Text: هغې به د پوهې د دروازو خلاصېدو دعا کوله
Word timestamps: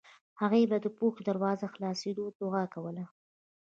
هغې 0.41 0.63
به 0.69 0.77
د 0.81 0.87
پوهې 0.97 1.21
د 1.23 1.25
دروازو 1.29 1.71
خلاصېدو 1.73 2.23
دعا 2.39 2.63
کوله 2.73 3.05